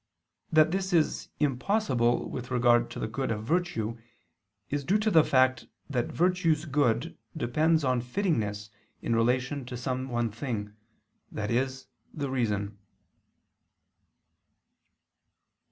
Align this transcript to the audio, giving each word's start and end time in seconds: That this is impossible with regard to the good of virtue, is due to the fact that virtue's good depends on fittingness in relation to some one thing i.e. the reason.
That 0.51 0.71
this 0.71 0.93
is 0.93 1.29
impossible 1.39 2.27
with 2.27 2.49
regard 2.49 2.89
to 2.89 2.99
the 2.99 3.07
good 3.07 3.29
of 3.29 3.43
virtue, 3.43 3.99
is 4.71 4.83
due 4.83 4.97
to 4.97 5.11
the 5.11 5.23
fact 5.23 5.67
that 5.91 6.07
virtue's 6.11 6.65
good 6.65 7.15
depends 7.37 7.83
on 7.83 8.01
fittingness 8.01 8.71
in 9.03 9.15
relation 9.15 9.63
to 9.65 9.77
some 9.77 10.09
one 10.09 10.31
thing 10.31 10.73
i.e. 11.37 11.67
the 12.15 12.29
reason. 12.31 12.79